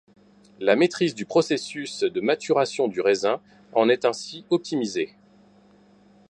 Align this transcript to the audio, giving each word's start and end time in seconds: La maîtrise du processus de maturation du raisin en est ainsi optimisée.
La 0.59 0.75
maîtrise 0.75 1.13
du 1.13 1.27
processus 1.27 1.99
de 1.99 2.21
maturation 2.21 2.87
du 2.87 3.01
raisin 3.01 3.39
en 3.73 3.87
est 3.87 4.03
ainsi 4.03 4.45
optimisée. 4.49 5.13